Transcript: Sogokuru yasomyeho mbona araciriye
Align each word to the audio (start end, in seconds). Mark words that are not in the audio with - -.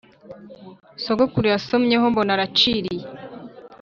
Sogokuru 1.03 1.45
yasomyeho 1.53 2.05
mbona 2.11 2.31
araciriye 2.35 3.05